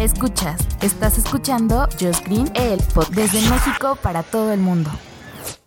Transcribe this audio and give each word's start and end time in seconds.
Escuchas, 0.00 0.66
estás 0.82 1.16
escuchando 1.16 1.88
Just 2.00 2.26
Green, 2.26 2.50
el 2.56 2.80
pod 2.92 3.08
desde 3.10 3.40
México 3.48 3.96
para 4.02 4.24
todo 4.24 4.52
el 4.52 4.58
mundo. 4.58 4.90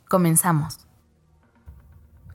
Comenzamos. 0.10 0.80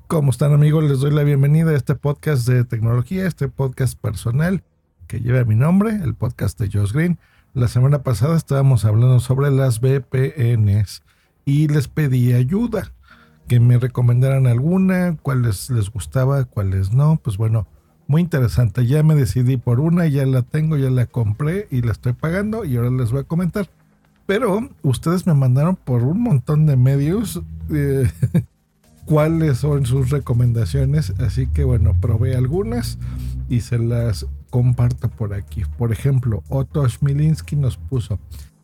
¿Cómo 0.06 0.30
están 0.30 0.54
amigos? 0.54 0.84
Les 0.84 1.00
doy 1.00 1.10
la 1.10 1.24
bienvenida 1.24 1.72
a 1.72 1.76
este 1.76 1.94
podcast 1.94 2.48
de 2.48 2.64
tecnología, 2.64 3.26
este 3.26 3.48
podcast 3.48 4.00
personal 4.00 4.62
que 5.08 5.20
lleva 5.20 5.44
mi 5.44 5.56
nombre, 5.56 5.90
el 5.90 6.14
podcast 6.14 6.58
de 6.58 6.70
Josh 6.72 6.92
Green. 6.92 7.18
La 7.52 7.68
semana 7.68 8.02
pasada 8.02 8.36
estábamos 8.36 8.86
hablando 8.86 9.20
sobre 9.20 9.50
las 9.50 9.80
VPNs 9.80 11.02
y 11.44 11.68
les 11.68 11.88
pedí 11.88 12.32
ayuda, 12.32 12.92
que 13.46 13.60
me 13.60 13.78
recomendaran 13.78 14.46
alguna, 14.46 15.16
cuáles 15.20 15.68
les 15.68 15.90
gustaba, 15.90 16.44
cuáles 16.44 16.92
no. 16.92 17.20
Pues 17.22 17.36
bueno, 17.36 17.66
muy 18.06 18.22
interesante. 18.22 18.86
Ya 18.86 19.02
me 19.02 19.14
decidí 19.14 19.56
por 19.56 19.80
una, 19.80 20.06
ya 20.06 20.26
la 20.26 20.42
tengo, 20.42 20.76
ya 20.76 20.90
la 20.90 21.06
compré 21.06 21.66
y 21.70 21.82
la 21.82 21.92
estoy 21.92 22.12
pagando 22.12 22.64
y 22.64 22.76
ahora 22.76 22.90
les 22.90 23.10
voy 23.10 23.20
a 23.20 23.24
comentar. 23.24 23.68
Pero 24.26 24.70
ustedes 24.82 25.26
me 25.26 25.34
mandaron 25.34 25.76
por 25.76 26.02
un 26.02 26.20
montón 26.20 26.66
de 26.66 26.76
medios 26.76 27.42
eh, 27.70 28.10
cuáles 29.04 29.58
son 29.58 29.86
sus 29.86 30.10
recomendaciones. 30.10 31.14
Así 31.20 31.46
que 31.46 31.64
bueno, 31.64 31.94
probé 32.00 32.36
algunas 32.36 32.98
y 33.48 33.60
se 33.60 33.78
las 33.78 34.26
comparto 34.50 35.08
por 35.08 35.34
aquí. 35.34 35.62
Por 35.78 35.92
ejemplo, 35.92 36.42
Otto 36.48 36.88
Schmilinski 36.88 37.56
nos 37.56 37.76
puso. 37.76 38.18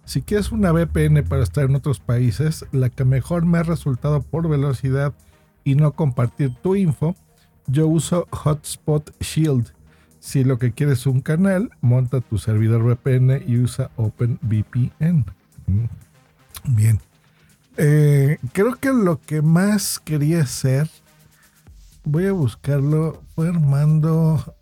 Si 0.05 0.23
quieres 0.23 0.51
una 0.51 0.73
VPN 0.73 1.23
para 1.29 1.45
estar 1.45 1.65
en 1.65 1.77
otros 1.77 2.01
países, 2.01 2.67
la 2.73 2.91
que 2.91 3.05
mejor 3.05 3.47
me 3.47 3.59
ha 3.59 3.63
resultado 3.63 4.21
por 4.21 4.49
velocidad 4.49 5.15
y 5.65 5.77
no 5.77 5.93
compartir 5.93 6.55
tu 6.61 6.75
info, 6.75 7.15
yo 7.67 7.87
uso 7.87 8.27
Hotspot 8.31 9.15
Shield. 9.21 9.73
Si 10.21 10.45
lo 10.45 10.59
que 10.59 10.73
quieres 10.73 11.01
es 11.01 11.07
un 11.07 11.21
canal, 11.21 11.71
monta 11.81 12.21
tu 12.21 12.39
servidor 12.39 12.83
VPN 12.83 13.43
y 13.47 13.59
usa 13.59 13.91
OpenVPN. 13.97 15.25
Mm. 15.67 16.77
Bien. 16.77 17.01
Eh, 17.77 18.39
creo 18.53 18.77
que 18.77 18.93
lo 18.93 19.21
que 19.21 19.43
más 19.43 19.99
quería 19.99 20.43
hacer, 20.43 20.89
voy 22.05 22.27
a 22.27 22.33
buscarlo, 22.33 23.23
fue 23.35 23.49
Armando. 23.49 24.55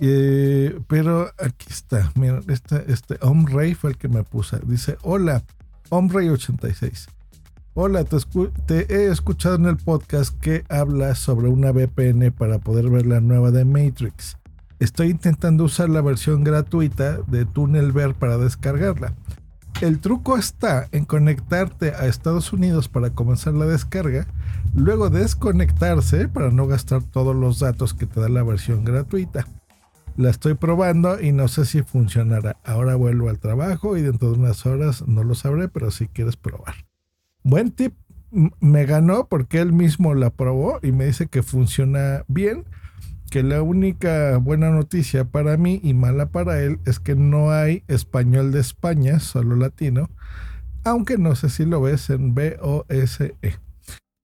Eh, 0.00 0.80
pero 0.88 1.30
aquí 1.38 1.66
está, 1.68 2.10
mira, 2.14 2.40
este, 2.48 2.90
este 2.90 3.18
Omrey 3.20 3.74
fue 3.74 3.90
el 3.90 3.98
que 3.98 4.08
me 4.08 4.22
puso. 4.22 4.58
Dice: 4.60 4.96
Hola, 5.02 5.42
Omrey86. 5.90 7.08
Hola, 7.74 8.04
te, 8.66 8.94
he 8.94 9.10
escuchado 9.10 9.54
en 9.54 9.64
el 9.64 9.78
podcast 9.78 10.38
que 10.40 10.62
hablas 10.68 11.18
sobre 11.18 11.48
una 11.48 11.72
VPN 11.72 12.30
para 12.30 12.58
poder 12.58 12.90
ver 12.90 13.06
la 13.06 13.22
nueva 13.22 13.50
de 13.50 13.64
Matrix. 13.64 14.36
Estoy 14.78 15.08
intentando 15.08 15.64
usar 15.64 15.88
la 15.88 16.02
versión 16.02 16.44
gratuita 16.44 17.22
de 17.28 17.46
TunnelBear 17.46 18.14
para 18.14 18.36
descargarla. 18.36 19.14
El 19.80 20.00
truco 20.00 20.36
está 20.36 20.86
en 20.92 21.06
conectarte 21.06 21.94
a 21.94 22.04
Estados 22.08 22.52
Unidos 22.52 22.90
para 22.90 23.14
comenzar 23.14 23.54
la 23.54 23.64
descarga, 23.64 24.26
luego 24.74 25.08
desconectarse 25.08 26.28
para 26.28 26.50
no 26.50 26.66
gastar 26.66 27.02
todos 27.02 27.34
los 27.34 27.60
datos 27.60 27.94
que 27.94 28.04
te 28.04 28.20
da 28.20 28.28
la 28.28 28.42
versión 28.42 28.84
gratuita. 28.84 29.46
La 30.18 30.28
estoy 30.28 30.52
probando 30.52 31.18
y 31.22 31.32
no 31.32 31.48
sé 31.48 31.64
si 31.64 31.82
funcionará. 31.82 32.58
Ahora 32.64 32.96
vuelvo 32.96 33.30
al 33.30 33.38
trabajo 33.38 33.96
y 33.96 34.02
dentro 34.02 34.30
de 34.30 34.40
unas 34.40 34.66
horas 34.66 35.08
no 35.08 35.24
lo 35.24 35.34
sabré, 35.34 35.68
pero 35.68 35.90
si 35.90 36.06
quieres 36.06 36.36
probar. 36.36 36.74
Buen 37.42 37.70
tip. 37.72 37.94
Me 38.60 38.86
ganó 38.86 39.28
porque 39.28 39.58
él 39.60 39.72
mismo 39.72 40.14
la 40.14 40.30
probó 40.30 40.78
y 40.82 40.92
me 40.92 41.06
dice 41.06 41.26
que 41.26 41.42
funciona 41.42 42.24
bien. 42.28 42.64
Que 43.30 43.42
la 43.42 43.62
única 43.62 44.36
buena 44.38 44.70
noticia 44.70 45.24
para 45.24 45.56
mí 45.56 45.80
y 45.82 45.94
mala 45.94 46.26
para 46.26 46.60
él 46.60 46.80
es 46.84 46.98
que 46.98 47.14
no 47.14 47.50
hay 47.50 47.82
español 47.88 48.52
de 48.52 48.60
España, 48.60 49.20
solo 49.20 49.56
latino. 49.56 50.10
Aunque 50.84 51.18
no 51.18 51.34
sé 51.34 51.48
si 51.48 51.64
lo 51.64 51.80
ves 51.80 52.10
en 52.10 52.34
BOSE. 52.34 53.36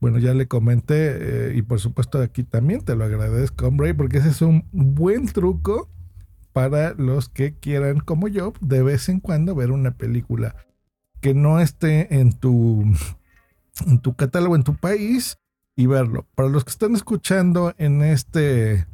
Bueno, 0.01 0.19
ya 0.19 0.33
le 0.33 0.47
comenté 0.47 1.49
eh, 1.51 1.57
y 1.57 1.62
por 1.62 1.81
supuesto 1.81 2.21
aquí 2.23 2.45
también 2.45 2.83
te 2.83 2.95
lo 2.95 3.05
agradezco, 3.05 3.67
hombre, 3.67 3.95
porque 3.95 4.19
ese 4.19 4.28
es 4.28 4.43
un 4.43 4.65
buen 4.71 5.27
truco 5.27 5.91
para 6.53 6.95
los 6.95 7.28
que 7.28 7.55
quieran, 7.55 7.99
como 7.99 8.28
yo, 8.28 8.53
de 8.61 8.83
vez 8.83 9.09
en 9.09 9.19
cuando 9.19 9.57
ver 9.57 9.73
una 9.73 9.93
película 9.93 10.55
que 11.21 11.34
no 11.34 11.61
esté 11.61 12.19
en 12.21 12.33
tu, 12.33 12.84
en 13.87 13.99
tu 14.01 14.15
catálogo, 14.15 14.56
en 14.56 14.65
tu 14.65 14.75
país 14.75 15.39
y 15.77 15.87
verlo. 15.87 16.27
Para 16.34 16.49
los 16.49 16.65
que 16.65 16.71
están 16.71 16.95
escuchando 16.95 17.75
en 17.79 18.03
este 18.03 18.87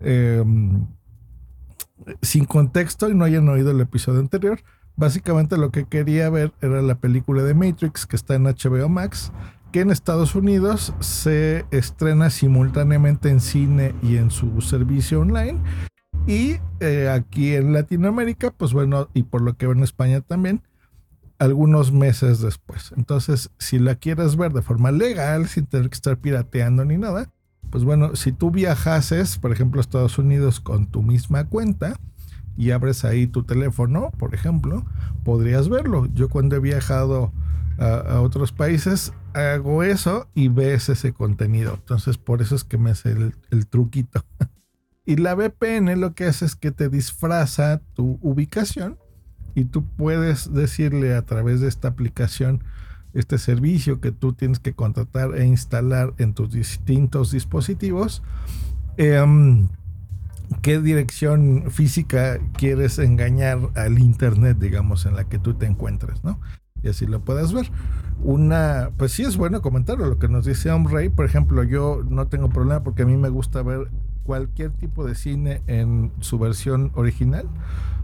em, 0.00 0.86
sin 2.22 2.44
contexto 2.44 3.08
y 3.08 3.14
no 3.14 3.24
hayan 3.24 3.48
oído 3.48 3.70
el 3.70 3.80
episodio 3.80 4.20
anterior, 4.20 4.60
básicamente 4.96 5.56
lo 5.56 5.70
que 5.70 5.84
quería 5.84 6.28
ver 6.30 6.52
era 6.60 6.82
la 6.82 6.96
película 6.96 7.42
de 7.42 7.54
Matrix 7.54 8.06
que 8.06 8.16
está 8.16 8.34
en 8.34 8.44
HBO 8.44 8.88
Max, 8.88 9.32
que 9.72 9.80
en 9.80 9.90
Estados 9.90 10.34
Unidos 10.34 10.94
se 11.00 11.66
estrena 11.70 12.30
simultáneamente 12.30 13.30
en 13.30 13.40
cine 13.40 13.94
y 14.02 14.16
en 14.16 14.30
su 14.30 14.60
servicio 14.60 15.20
online. 15.20 15.60
Y 16.26 16.56
eh, 16.80 17.08
aquí 17.08 17.54
en 17.54 17.72
Latinoamérica, 17.72 18.50
pues 18.50 18.72
bueno, 18.72 19.08
y 19.14 19.24
por 19.24 19.42
lo 19.42 19.56
que 19.56 19.66
veo 19.66 19.76
en 19.76 19.84
España 19.84 20.20
también, 20.20 20.62
algunos 21.38 21.92
meses 21.92 22.40
después. 22.40 22.92
Entonces, 22.96 23.50
si 23.58 23.78
la 23.78 23.94
quieres 23.94 24.36
ver 24.36 24.52
de 24.52 24.62
forma 24.62 24.92
legal, 24.92 25.48
sin 25.48 25.66
tener 25.66 25.88
que 25.88 25.94
estar 25.94 26.18
pirateando 26.18 26.84
ni 26.84 26.96
nada, 26.96 27.30
pues 27.70 27.84
bueno, 27.84 28.16
si 28.16 28.32
tú 28.32 28.50
viajases, 28.50 29.38
por 29.38 29.52
ejemplo, 29.52 29.80
a 29.80 29.82
Estados 29.82 30.18
Unidos 30.18 30.60
con 30.60 30.86
tu 30.86 31.02
misma 31.02 31.44
cuenta 31.44 31.98
y 32.56 32.70
abres 32.70 33.04
ahí 33.04 33.26
tu 33.26 33.42
teléfono, 33.42 34.10
por 34.18 34.34
ejemplo, 34.34 34.84
podrías 35.24 35.68
verlo. 35.68 36.06
Yo 36.14 36.28
cuando 36.28 36.56
he 36.56 36.60
viajado 36.60 37.32
a, 37.78 38.20
otros 38.20 38.52
países, 38.52 39.12
hago 39.34 39.82
eso 39.82 40.28
y 40.34 40.48
ves 40.48 40.88
ese 40.88 41.12
contenido. 41.12 41.74
Entonces, 41.74 42.16
por 42.16 42.40
eso 42.40 42.54
es 42.54 42.64
que 42.64 42.78
me 42.78 42.90
hace 42.90 43.10
el, 43.10 43.34
el 43.50 43.66
truquito. 43.66 44.24
y 45.04 45.16
la 45.16 45.34
VPN 45.34 46.00
lo 46.00 46.14
que 46.14 46.24
hace 46.24 46.46
es 46.46 46.56
que 46.56 46.70
te 46.70 46.88
disfraza 46.88 47.82
tu 47.94 48.18
ubicación 48.22 48.98
y 49.56 49.64
tú 49.64 49.84
puedes 49.84 50.52
decirle 50.52 51.16
a 51.16 51.22
través 51.22 51.62
de 51.62 51.68
esta 51.68 51.88
aplicación, 51.88 52.62
este 53.14 53.38
servicio 53.38 54.02
que 54.02 54.12
tú 54.12 54.34
tienes 54.34 54.60
que 54.60 54.74
contratar 54.74 55.34
e 55.34 55.46
instalar 55.46 56.12
en 56.18 56.34
tus 56.34 56.52
distintos 56.52 57.32
dispositivos, 57.32 58.22
em, 58.98 59.68
qué 60.60 60.78
dirección 60.78 61.70
física 61.70 62.38
quieres 62.58 62.98
engañar 62.98 63.58
al 63.76 63.98
internet, 63.98 64.58
digamos, 64.60 65.06
en 65.06 65.16
la 65.16 65.24
que 65.24 65.38
tú 65.38 65.54
te 65.54 65.64
encuentres, 65.64 66.22
¿no? 66.22 66.38
Y 66.82 66.88
así 66.88 67.06
lo 67.06 67.24
puedas 67.24 67.54
ver. 67.54 67.70
Una, 68.22 68.90
pues 68.98 69.12
sí 69.12 69.22
es 69.22 69.38
bueno 69.38 69.62
comentarlo, 69.62 70.06
lo 70.06 70.18
que 70.18 70.28
nos 70.28 70.44
dice 70.44 70.70
Omrey, 70.70 71.08
por 71.08 71.24
ejemplo, 71.24 71.62
yo 71.62 72.02
no 72.06 72.26
tengo 72.26 72.50
problema 72.50 72.82
porque 72.82 73.04
a 73.04 73.06
mí 73.06 73.16
me 73.16 73.30
gusta 73.30 73.62
ver 73.62 73.90
cualquier 74.22 74.72
tipo 74.72 75.06
de 75.06 75.14
cine 75.14 75.62
en 75.66 76.12
su 76.20 76.38
versión 76.38 76.92
original 76.94 77.48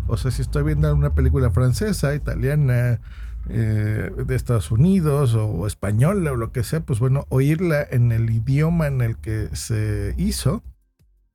o 0.08 0.16
sea, 0.16 0.30
si 0.30 0.42
estoy 0.42 0.62
viendo 0.62 0.92
una 0.94 1.14
película 1.14 1.50
francesa, 1.50 2.14
italiana, 2.14 3.00
eh, 3.48 4.10
de 4.24 4.36
Estados 4.36 4.70
Unidos 4.70 5.34
o 5.34 5.66
española 5.66 6.30
o 6.30 6.36
lo 6.36 6.52
que 6.52 6.62
sea, 6.62 6.80
pues 6.80 7.00
bueno, 7.00 7.26
oírla 7.28 7.82
en 7.90 8.12
el 8.12 8.30
idioma 8.30 8.86
en 8.86 9.00
el 9.00 9.16
que 9.16 9.48
se 9.54 10.14
hizo. 10.16 10.62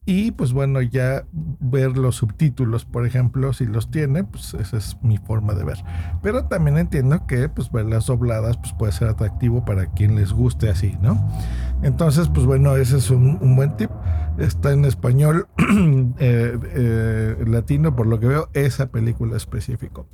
Y 0.05 0.31
pues 0.31 0.53
bueno, 0.53 0.81
ya 0.81 1.25
ver 1.33 1.97
los 1.97 2.15
subtítulos, 2.15 2.85
por 2.85 3.05
ejemplo, 3.05 3.51
si 3.51 3.65
los 3.65 3.91
tiene, 3.91 4.23
pues 4.23 4.53
esa 4.53 4.77
es 4.77 4.95
mi 5.01 5.17
forma 5.17 5.53
de 5.53 5.65
ver. 5.65 5.83
Pero 6.23 6.45
también 6.45 6.77
entiendo 6.77 7.27
que 7.27 7.49
pues 7.49 7.69
verlas 7.73 8.05
dobladas 8.05 8.57
pues 8.57 8.71
puede 8.71 8.93
ser 8.93 9.09
atractivo 9.09 9.65
para 9.65 9.87
quien 9.87 10.15
les 10.15 10.31
guste 10.31 10.69
así, 10.69 10.97
¿no? 11.01 11.29
Entonces, 11.83 12.29
pues 12.29 12.45
bueno, 12.45 12.77
ese 12.77 12.99
es 12.99 13.09
un, 13.09 13.37
un 13.41 13.57
buen 13.57 13.75
tip 13.75 13.91
está 14.37 14.71
en 14.71 14.85
español 14.85 15.47
eh, 16.19 16.57
eh, 16.63 17.45
latino, 17.47 17.95
por 17.95 18.07
lo 18.07 18.19
que 18.19 18.27
veo, 18.27 18.49
esa 18.53 18.91
película 18.91 19.37
específico. 19.37 20.07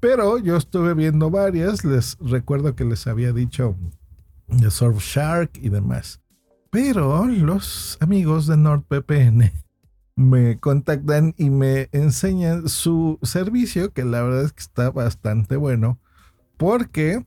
Pero 0.00 0.38
yo 0.38 0.56
estuve 0.56 0.94
viendo 0.94 1.30
varias, 1.30 1.84
les 1.84 2.16
recuerdo 2.20 2.74
que 2.74 2.84
les 2.84 3.06
había 3.06 3.32
dicho 3.32 3.76
de 4.48 4.70
Surfshark 4.70 5.58
y 5.60 5.68
demás. 5.68 6.20
Pero 6.70 7.26
los 7.26 7.98
amigos 8.00 8.46
de 8.46 8.56
NordVPN 8.56 9.52
me 10.16 10.58
contactan 10.58 11.34
y 11.36 11.50
me 11.50 11.88
enseñan 11.92 12.68
su 12.68 13.18
servicio, 13.22 13.92
que 13.92 14.04
la 14.04 14.22
verdad 14.22 14.44
es 14.44 14.52
que 14.52 14.62
está 14.62 14.90
bastante 14.90 15.56
bueno, 15.56 15.98
porque 16.56 17.24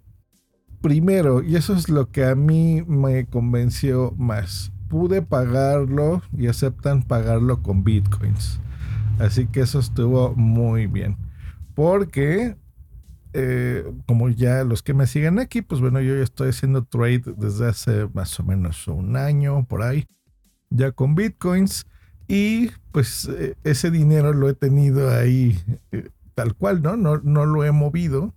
primero, 0.82 1.42
y 1.42 1.56
eso 1.56 1.74
es 1.74 1.88
lo 1.88 2.12
que 2.12 2.26
a 2.26 2.36
mí 2.36 2.84
me 2.86 3.26
convenció 3.26 4.14
más, 4.18 4.73
pude 4.94 5.24
pagarlo 5.24 6.22
y 6.38 6.46
aceptan 6.46 7.02
pagarlo 7.02 7.64
con 7.64 7.84
bitcoins. 7.84 8.60
Así 9.18 9.48
que 9.48 9.62
eso 9.62 9.80
estuvo 9.80 10.36
muy 10.36 10.86
bien. 10.86 11.18
Porque, 11.74 12.56
eh, 13.34 13.92
como 14.06 14.30
ya 14.30 14.64
los 14.64 14.84
que 14.84 14.94
me 14.94 15.08
siguen 15.08 15.40
aquí, 15.40 15.64
pues 15.64 15.82
bueno, 15.82 16.00
yo 16.00 16.16
ya 16.16 16.22
estoy 16.22 16.50
haciendo 16.50 16.84
trade 16.84 17.24
desde 17.38 17.70
hace 17.70 18.08
más 18.14 18.40
o 18.40 18.44
menos 18.44 18.88
un 18.88 19.18
año 19.18 19.66
por 19.66 19.82
ahí, 19.82 20.06
ya 20.70 20.92
con 20.92 21.16
bitcoins. 21.16 21.88
Y 22.28 22.70
pues 22.92 23.28
eh, 23.36 23.56
ese 23.64 23.90
dinero 23.90 24.32
lo 24.32 24.48
he 24.48 24.54
tenido 24.54 25.10
ahí 25.10 25.58
eh, 25.92 26.10
tal 26.36 26.54
cual, 26.54 26.84
¿no? 26.84 26.98
¿no? 26.98 27.18
No 27.18 27.48
lo 27.48 27.66
he 27.66 27.72
movido. 27.72 28.32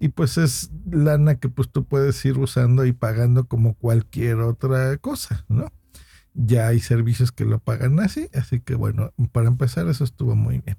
Y 0.00 0.08
pues 0.08 0.36
es 0.36 0.72
lana 0.90 1.36
que 1.36 1.48
pues 1.48 1.70
tú 1.70 1.84
puedes 1.84 2.24
ir 2.24 2.38
usando 2.38 2.84
y 2.86 2.92
pagando 2.92 3.44
como 3.44 3.74
cualquier 3.74 4.40
otra 4.40 4.96
cosa, 4.96 5.44
¿no? 5.48 5.70
Ya 6.34 6.68
hay 6.68 6.80
servicios 6.80 7.32
que 7.32 7.44
lo 7.44 7.58
pagan 7.58 8.00
así, 8.00 8.28
así 8.34 8.60
que 8.60 8.74
bueno, 8.74 9.12
para 9.32 9.48
empezar 9.48 9.86
eso 9.88 10.04
estuvo 10.04 10.34
muy 10.34 10.60
bien. 10.60 10.76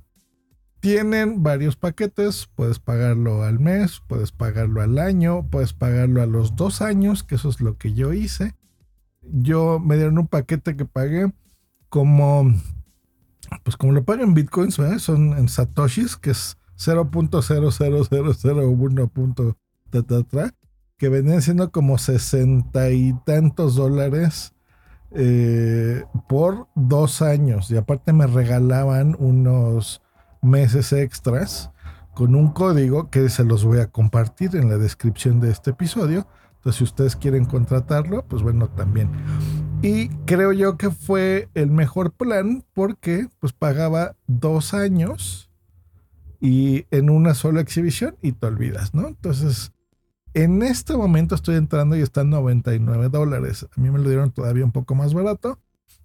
Tienen 0.79 1.43
varios 1.43 1.75
paquetes, 1.75 2.49
puedes 2.55 2.79
pagarlo 2.79 3.43
al 3.43 3.59
mes, 3.59 4.01
puedes 4.07 4.31
pagarlo 4.31 4.81
al 4.81 4.99
año, 4.99 5.47
puedes 5.49 5.73
pagarlo 5.73 6.21
a 6.21 6.25
los 6.25 6.55
dos 6.55 6.81
años, 6.81 7.23
que 7.23 7.35
eso 7.35 7.49
es 7.49 7.61
lo 7.61 7.77
que 7.77 7.93
yo 7.93 8.13
hice. 8.13 8.55
Yo 9.21 9.79
me 9.79 9.95
dieron 9.95 10.17
un 10.17 10.27
paquete 10.27 10.75
que 10.75 10.85
pagué 10.85 11.31
como, 11.87 12.53
pues 13.63 13.77
como 13.77 13.93
lo 13.93 14.03
pagan 14.03 14.33
bitcoins, 14.33 14.77
son 14.97 15.37
en 15.37 15.47
satoshis, 15.47 16.17
que 16.17 16.31
es 16.31 16.57
0.00001. 16.77 19.55
Que 20.97 21.09
venían 21.09 21.41
siendo 21.41 21.71
como 21.71 21.97
sesenta 21.97 22.91
y 22.91 23.13
tantos 23.25 23.75
dólares 23.75 24.52
eh, 25.15 26.03
por 26.27 26.67
dos 26.75 27.21
años. 27.21 27.69
Y 27.71 27.77
aparte 27.77 28.13
me 28.13 28.27
regalaban 28.27 29.15
unos 29.19 30.01
meses 30.41 30.91
extras 30.93 31.71
con 32.13 32.35
un 32.35 32.51
código 32.51 33.09
que 33.09 33.29
se 33.29 33.43
los 33.43 33.63
voy 33.65 33.79
a 33.79 33.87
compartir 33.87 34.55
en 34.55 34.69
la 34.69 34.77
descripción 34.77 35.39
de 35.39 35.51
este 35.51 35.71
episodio. 35.71 36.27
Entonces, 36.55 36.77
si 36.77 36.83
ustedes 36.83 37.15
quieren 37.15 37.45
contratarlo, 37.45 38.25
pues 38.25 38.41
bueno, 38.41 38.69
también. 38.69 39.09
Y 39.81 40.09
creo 40.25 40.53
yo 40.53 40.77
que 40.77 40.91
fue 40.91 41.49
el 41.55 41.71
mejor 41.71 42.13
plan 42.13 42.63
porque 42.73 43.27
pues 43.39 43.51
pagaba 43.51 44.15
dos 44.27 44.73
años 44.73 45.49
y 46.39 46.85
en 46.91 47.09
una 47.09 47.33
sola 47.33 47.61
exhibición 47.61 48.15
y 48.21 48.33
te 48.33 48.47
olvidas, 48.47 48.93
¿no? 48.93 49.07
Entonces, 49.07 49.73
en 50.33 50.63
este 50.63 50.95
momento 50.95 51.35
estoy 51.35 51.55
entrando 51.55 51.95
y 51.95 52.01
están 52.01 52.29
99 52.29 53.09
dólares. 53.09 53.67
A 53.75 53.81
mí 53.81 53.91
me 53.91 53.99
lo 53.99 54.09
dieron 54.09 54.31
todavía 54.31 54.65
un 54.65 54.71
poco 54.71 54.95
más 54.95 55.13
barato. 55.13 55.59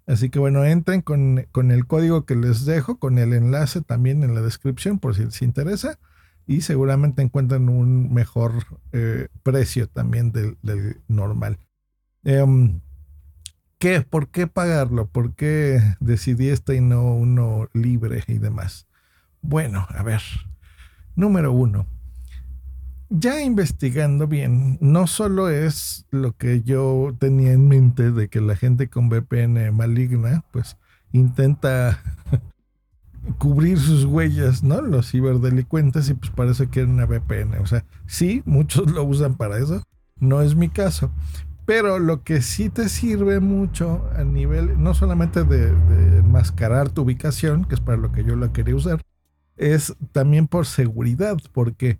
Así 0.05 0.29
que 0.29 0.39
bueno, 0.39 0.65
entren 0.65 1.01
con, 1.01 1.45
con, 1.51 1.71
el 1.71 1.85
código 1.85 2.25
que 2.25 2.35
les 2.35 2.65
dejo, 2.65 2.97
con 2.97 3.19
el 3.19 3.33
enlace 3.33 3.81
también 3.81 4.23
en 4.23 4.33
la 4.33 4.41
descripción 4.41 4.99
por 4.99 5.15
si 5.15 5.25
les 5.25 5.41
interesa. 5.41 5.99
Y 6.47 6.61
seguramente 6.61 7.21
encuentran 7.21 7.69
un 7.69 8.11
mejor 8.11 8.53
eh, 8.91 9.27
precio 9.43 9.87
también 9.87 10.31
del, 10.31 10.57
normal. 11.07 11.59
¿Qué? 13.77 14.01
¿Por 14.01 14.29
qué 14.29 14.47
pagarlo? 14.47 15.07
¿Por 15.07 15.35
qué 15.35 15.79
decidí 15.99 16.49
este 16.49 16.75
y 16.75 16.81
no 16.81 17.13
uno 17.13 17.69
libre 17.73 18.23
y 18.27 18.39
demás? 18.39 18.87
Bueno, 19.41 19.87
a 19.89 20.03
ver. 20.03 20.21
Número 21.15 21.51
uno. 21.51 21.85
Ya 23.09 23.41
investigando 23.41 24.27
bien, 24.27 24.77
no 24.81 25.07
solo 25.07 25.49
es 25.49 26.05
lo 26.11 26.33
que 26.37 26.61
yo 26.61 27.15
tenía 27.17 27.53
en 27.53 27.67
mente 27.67 28.11
de 28.11 28.27
que 28.27 28.39
la 28.39 28.55
gente 28.55 28.87
con 28.87 29.09
VPN 29.09 29.71
maligna, 29.73 30.43
pues 30.51 30.77
intenta 31.11 32.03
cubrir 33.39 33.79
sus 33.79 34.05
huellas, 34.05 34.63
¿no? 34.63 34.81
Los 34.81 35.09
ciberdelincuentes 35.09 36.09
y 36.09 36.13
pues 36.13 36.31
parece 36.31 36.65
que 36.65 36.71
quieren 36.71 36.91
una 36.91 37.05
VPN. 37.05 37.55
O 37.61 37.65
sea, 37.65 37.83
sí, 38.05 38.43
muchos 38.45 38.91
lo 38.91 39.03
usan 39.03 39.35
para 39.35 39.57
eso. 39.57 39.81
No 40.19 40.41
es 40.41 40.55
mi 40.55 40.69
caso. 40.69 41.11
Pero 41.65 41.99
lo 41.99 42.23
que 42.23 42.41
sí 42.41 42.69
te 42.69 42.89
sirve 42.89 43.39
mucho 43.39 44.09
a 44.15 44.23
nivel, 44.23 44.81
no 44.81 44.93
solamente 44.93 45.43
de, 45.43 45.69
enmascarar 46.17 46.89
tu 46.89 47.03
ubicación, 47.03 47.65
que 47.65 47.75
es 47.75 47.81
para 47.81 47.97
lo 47.97 48.11
que 48.11 48.23
yo 48.23 48.35
la 48.35 48.51
quería 48.51 48.75
usar, 48.75 49.01
es 49.55 49.95
también 50.11 50.47
por 50.47 50.65
seguridad, 50.65 51.37
porque 51.53 51.99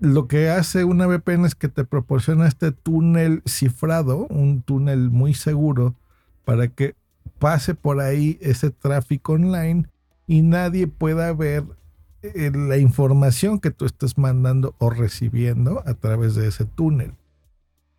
lo 0.00 0.28
que 0.28 0.50
hace 0.50 0.84
una 0.84 1.06
VPN 1.06 1.44
es 1.44 1.54
que 1.54 1.68
te 1.68 1.84
proporciona 1.84 2.46
este 2.46 2.72
túnel 2.72 3.42
cifrado, 3.46 4.26
un 4.28 4.62
túnel 4.62 5.10
muy 5.10 5.34
seguro, 5.34 5.94
para 6.44 6.68
que 6.68 6.94
pase 7.38 7.74
por 7.74 8.00
ahí 8.00 8.38
ese 8.40 8.70
tráfico 8.70 9.34
online 9.34 9.88
y 10.26 10.42
nadie 10.42 10.86
pueda 10.86 11.32
ver 11.32 11.64
eh, 12.22 12.50
la 12.54 12.78
información 12.78 13.60
que 13.60 13.70
tú 13.70 13.86
estés 13.86 14.18
mandando 14.18 14.74
o 14.78 14.90
recibiendo 14.90 15.82
a 15.86 15.94
través 15.94 16.34
de 16.34 16.48
ese 16.48 16.64
túnel. 16.64 17.14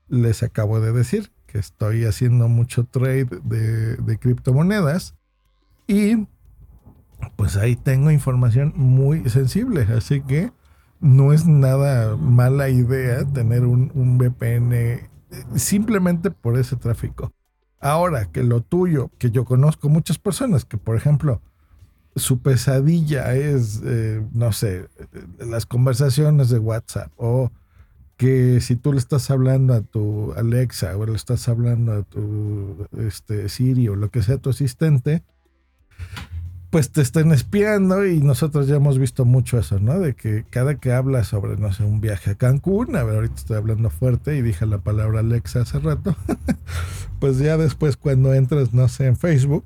Les 0.07 0.44
acabo 0.44 0.80
de 0.80 0.92
decir 0.92 1.31
que 1.48 1.57
estoy 1.57 2.06
haciendo 2.06 2.48
mucho 2.48 2.84
trade 2.84 3.28
de, 3.44 4.18
criptomonedas 4.19 5.16
y 5.88 6.28
pues 7.36 7.57
ahí 7.57 7.75
tengo 7.75 8.12
información 8.12 8.74
muy 8.75 9.30
sensible, 9.30 9.88
así 9.95 10.22
que 10.22 10.52
no 11.00 11.34
es 11.34 11.46
nada 11.46 12.16
mala 12.18 12.69
idea 12.69 13.25
tener 13.25 13.66
un, 13.66 13.92
un, 13.94 14.18
VPN 14.18 14.74
eh, 14.74 15.10
simplemente 15.56 16.31
por 16.31 16.57
ese 16.57 16.75
tráfico. 16.75 17.31
Ahora 17.80 18.25
que 18.25 18.44
lo 18.44 18.62
tuyo, 18.62 19.10
que 19.18 19.31
yo 19.31 19.46
conozco 19.46 19.88
muchas 19.88 20.18
personas 20.18 20.66
que, 20.66 20.78
por 20.78 20.98
ejemplo, 20.98 21.42
su 22.16 22.40
pesadilla 22.40 23.34
es, 23.34 23.81
eh, 23.86 24.22
no 24.34 24.51
sé, 24.51 24.88
las 25.40 25.66
conversaciones 25.66 26.50
de 26.50 26.60
WhatsApp 26.60 27.12
o 27.18 27.52
que 28.18 28.60
si 28.60 28.75
tú 28.75 28.92
le 28.92 29.00
estás 29.00 29.31
hablando 29.31 29.74
a 29.74 29.81
tu 29.81 30.34
Alexa 30.34 30.98
o 30.98 31.06
le 31.06 31.16
estás 31.16 31.48
hablando 31.48 31.94
a 31.94 32.04
tu 32.04 32.86
este, 32.98 33.48
Siri 33.48 33.88
o 33.88 33.95
lo 33.95 34.10
que 34.10 34.22
sea 34.22 34.38
tu 34.38 34.50
asistente, 34.50 35.24
pues 36.69 36.92
te 36.92 37.01
estén 37.01 37.31
espiando 37.31 38.06
y 38.06 38.19
nosotros 38.19 38.68
ya 38.68 38.75
hemos 38.75 39.00
visto 39.00 39.25
mucho 39.25 39.57
eso, 39.57 39.80
¿no? 39.80 40.00
De 40.00 40.13
que 40.13 40.45
cada 40.49 40.76
que 40.76 40.94
hablas 40.94 41.28
sobre, 41.28 41.57
no 41.57 41.73
sé, 41.73 41.83
un 41.83 41.99
viaje 41.99 42.31
a 42.31 42.35
Cancún, 42.35 42.95
a 42.95 43.04
ver, 43.04 43.16
ahorita 43.16 43.35
estoy 43.35 43.57
hablando 43.57 43.90
fuerte 43.90 44.38
y 44.38 44.42
dije 44.42 44.66
la 44.66 44.78
palabra 44.78 45.21
Alexa 45.21 45.61
hace 45.61 45.80
rato, 45.80 46.16
pues 47.19 47.40
ya 47.40 47.57
después 47.57 47.97
cuando 47.97 48.33
entras, 48.33 48.73
no 48.73 48.88
sé, 48.88 49.07
en 49.07 49.18
Facebook, 49.18 49.66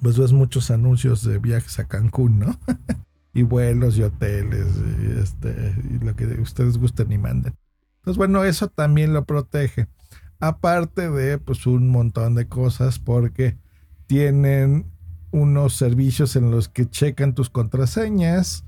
pues 0.00 0.18
ves 0.18 0.32
muchos 0.32 0.70
anuncios 0.70 1.24
de 1.24 1.38
viajes 1.38 1.78
a 1.80 1.88
Cancún, 1.88 2.38
¿no? 2.38 2.58
y 3.34 3.42
vuelos 3.42 3.98
y 3.98 4.02
hoteles 4.02 4.66
y, 5.00 5.20
este, 5.20 5.74
y 5.90 6.04
lo 6.04 6.14
que 6.14 6.26
ustedes 6.40 6.78
gusten 6.78 7.10
y 7.10 7.18
manden. 7.18 7.54
Entonces, 7.98 8.16
bueno, 8.16 8.44
eso 8.44 8.68
también 8.68 9.12
lo 9.12 9.24
protege. 9.24 9.88
Aparte 10.38 11.10
de 11.10 11.38
pues 11.38 11.66
un 11.66 11.90
montón 11.90 12.34
de 12.34 12.46
cosas 12.46 12.98
porque 12.98 13.56
tienen 14.06 14.86
unos 15.36 15.74
servicios 15.74 16.34
en 16.34 16.50
los 16.50 16.68
que 16.68 16.88
checan 16.88 17.34
tus 17.34 17.50
contraseñas, 17.50 18.64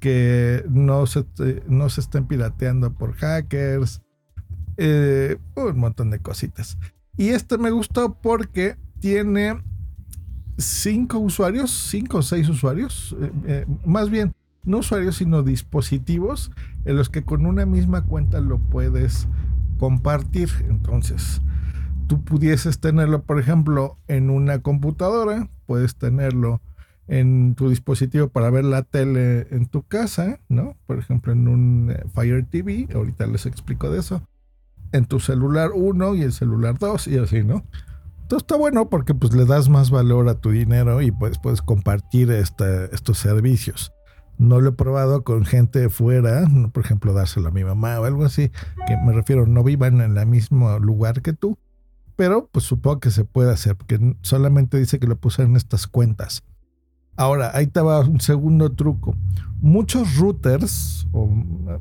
que 0.00 0.64
no 0.68 1.06
se, 1.06 1.26
no 1.68 1.90
se 1.90 2.00
estén 2.00 2.26
pirateando 2.26 2.94
por 2.94 3.12
hackers, 3.14 4.00
eh, 4.78 5.36
un 5.54 5.78
montón 5.78 6.10
de 6.10 6.20
cositas. 6.20 6.78
Y 7.18 7.28
este 7.28 7.58
me 7.58 7.70
gustó 7.70 8.14
porque 8.14 8.76
tiene 8.98 9.62
cinco 10.56 11.18
usuarios, 11.18 11.70
cinco 11.70 12.18
o 12.18 12.22
seis 12.22 12.48
usuarios, 12.48 13.14
eh, 13.20 13.32
eh, 13.46 13.66
más 13.84 14.08
bien, 14.08 14.34
no 14.64 14.78
usuarios, 14.78 15.16
sino 15.16 15.42
dispositivos 15.42 16.50
en 16.86 16.96
los 16.96 17.10
que 17.10 17.24
con 17.24 17.44
una 17.44 17.66
misma 17.66 18.04
cuenta 18.04 18.40
lo 18.40 18.58
puedes 18.58 19.28
compartir. 19.78 20.48
Entonces, 20.68 21.42
tú 22.06 22.22
pudieses 22.22 22.80
tenerlo, 22.80 23.22
por 23.22 23.38
ejemplo, 23.38 23.98
en 24.08 24.30
una 24.30 24.60
computadora, 24.60 25.48
puedes 25.66 25.96
tenerlo 25.96 26.60
en 27.08 27.54
tu 27.54 27.68
dispositivo 27.68 28.28
para 28.28 28.50
ver 28.50 28.64
la 28.64 28.82
tele 28.82 29.46
en 29.50 29.66
tu 29.66 29.82
casa, 29.82 30.40
¿no? 30.48 30.76
Por 30.86 30.98
ejemplo, 30.98 31.32
en 31.32 31.48
un 31.48 31.90
eh, 31.90 32.04
Fire 32.14 32.44
TV, 32.44 32.88
ahorita 32.94 33.26
les 33.26 33.46
explico 33.46 33.90
de 33.90 34.00
eso. 34.00 34.26
En 34.92 35.04
tu 35.06 35.20
celular 35.20 35.70
1 35.74 36.14
y 36.16 36.22
el 36.22 36.32
celular 36.32 36.78
2 36.78 37.08
y 37.08 37.18
así, 37.18 37.44
¿no? 37.44 37.64
Entonces 38.22 38.42
está 38.42 38.56
bueno 38.56 38.88
porque 38.88 39.14
pues 39.14 39.32
le 39.34 39.44
das 39.44 39.68
más 39.68 39.90
valor 39.90 40.28
a 40.28 40.40
tu 40.40 40.50
dinero 40.50 41.00
y 41.00 41.12
pues 41.12 41.38
puedes 41.38 41.62
compartir 41.62 42.32
estos 42.32 43.18
servicios. 43.18 43.92
No 44.36 44.60
lo 44.60 44.70
he 44.70 44.72
probado 44.72 45.22
con 45.22 45.44
gente 45.44 45.88
fuera, 45.90 46.44
por 46.72 46.84
ejemplo, 46.84 47.12
dárselo 47.12 47.48
a 47.48 47.52
mi 47.52 47.62
mamá 47.62 48.00
o 48.00 48.04
algo 48.04 48.24
así, 48.24 48.50
que 48.88 48.96
me 48.96 49.12
refiero, 49.12 49.46
no 49.46 49.62
vivan 49.62 50.00
en 50.00 50.16
el 50.16 50.26
mismo 50.26 50.76
lugar 50.80 51.22
que 51.22 51.34
tú, 51.34 51.56
pero 52.16 52.48
pues 52.50 52.64
supongo 52.64 53.00
que 53.00 53.10
se 53.10 53.24
puede 53.24 53.52
hacer, 53.52 53.76
porque 53.76 54.16
solamente 54.22 54.78
dice 54.78 54.98
que 54.98 55.06
lo 55.06 55.16
puse 55.16 55.42
en 55.42 55.54
estas 55.54 55.86
cuentas. 55.86 56.42
Ahora, 57.16 57.50
ahí 57.54 57.70
va 57.74 58.00
un 58.00 58.20
segundo 58.20 58.72
truco. 58.72 59.14
Muchos 59.60 60.16
routers, 60.16 61.06
o 61.12 61.28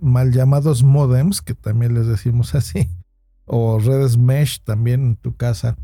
mal 0.01 0.32
llamados 0.32 0.84
modems, 0.84 1.42
que 1.42 1.54
también 1.54 1.94
les 1.94 2.08
decimos 2.08 2.56
así, 2.56 2.89
o 3.46 3.80
redes 3.80 4.18
mesh 4.18 4.62
también 4.62 5.01
en 5.01 5.15
tu 5.15 5.36
casa, 5.36 5.77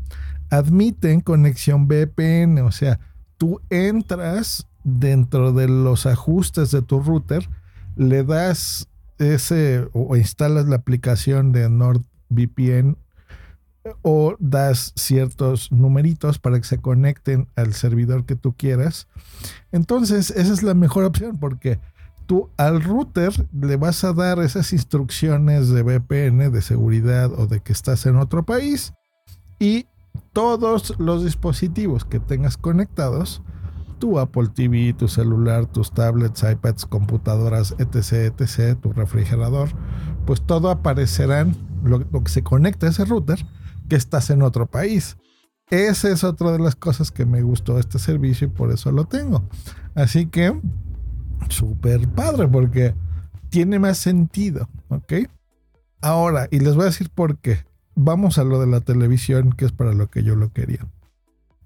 admiten 0.50 1.20
conexión 1.20 1.88
VPN, 1.88 2.60
o 2.60 2.72
sea, 2.72 3.00
tú 3.38 3.60
entras 3.70 4.66
dentro 4.84 5.52
de 5.52 5.68
los 5.68 6.06
ajustes 6.06 6.70
de 6.70 6.82
tu 6.82 7.00
router, 7.00 7.48
le 7.96 8.24
das 8.24 8.88
ese 9.18 9.88
o 9.92 10.16
instalas 10.16 10.66
la 10.66 10.76
aplicación 10.76 11.52
de 11.52 11.68
NordVPN 11.68 12.96
o 14.02 14.36
das 14.38 14.92
ciertos 14.96 15.72
numeritos 15.72 16.38
para 16.38 16.58
que 16.58 16.66
se 16.66 16.78
conecten 16.78 17.48
al 17.56 17.74
servidor 17.74 18.24
que 18.24 18.36
tú 18.36 18.54
quieras. 18.56 19.08
Entonces, 19.72 20.30
esa 20.30 20.52
es 20.52 20.62
la 20.62 20.74
mejor 20.74 21.04
opción 21.04 21.38
porque 21.38 21.80
tú 22.26 22.50
al 22.56 22.82
router 22.82 23.32
le 23.52 23.76
vas 23.76 24.04
a 24.04 24.12
dar 24.12 24.38
esas 24.38 24.72
instrucciones 24.72 25.68
de 25.68 25.82
VPN, 25.82 26.50
de 26.50 26.62
seguridad 26.62 27.32
o 27.32 27.46
de 27.46 27.60
que 27.60 27.72
estás 27.72 28.06
en 28.06 28.16
otro 28.16 28.44
país 28.44 28.92
y 29.58 29.86
todos 30.32 30.98
los 30.98 31.24
dispositivos 31.24 32.04
que 32.04 32.20
tengas 32.20 32.56
conectados, 32.56 33.42
tu 33.98 34.18
Apple 34.18 34.48
TV, 34.48 34.94
tu 34.94 35.08
celular, 35.08 35.66
tus 35.66 35.92
tablets, 35.92 36.42
iPads, 36.42 36.86
computadoras, 36.86 37.74
etc., 37.78 38.34
etc., 38.36 38.78
tu 38.80 38.92
refrigerador, 38.92 39.70
pues 40.26 40.40
todo 40.42 40.70
aparecerán, 40.70 41.54
lo, 41.84 41.98
lo 42.10 42.24
que 42.24 42.30
se 42.30 42.42
conecta 42.42 42.86
a 42.86 42.90
ese 42.90 43.04
router, 43.04 43.44
que 43.92 43.96
estás 43.96 44.30
en 44.30 44.40
otro 44.40 44.64
país. 44.64 45.18
Esa 45.68 46.08
es 46.08 46.24
otra 46.24 46.50
de 46.50 46.58
las 46.58 46.76
cosas 46.76 47.10
que 47.10 47.26
me 47.26 47.42
gustó 47.42 47.78
este 47.78 47.98
servicio 47.98 48.46
y 48.46 48.50
por 48.50 48.72
eso 48.72 48.90
lo 48.90 49.04
tengo. 49.04 49.46
Así 49.94 50.24
que, 50.24 50.58
súper 51.50 52.08
padre, 52.08 52.48
porque 52.48 52.94
tiene 53.50 53.78
más 53.78 53.98
sentido, 53.98 54.66
¿ok? 54.88 55.28
Ahora, 56.00 56.48
y 56.50 56.60
les 56.60 56.74
voy 56.74 56.84
a 56.84 56.86
decir 56.86 57.10
por 57.10 57.36
qué. 57.36 57.66
Vamos 57.94 58.38
a 58.38 58.44
lo 58.44 58.58
de 58.62 58.66
la 58.66 58.80
televisión, 58.80 59.52
que 59.52 59.66
es 59.66 59.72
para 59.72 59.92
lo 59.92 60.08
que 60.08 60.22
yo 60.22 60.36
lo 60.36 60.54
quería. 60.54 60.86